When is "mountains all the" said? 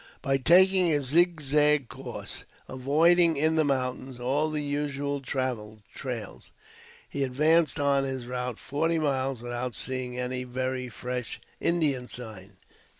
3.63-4.59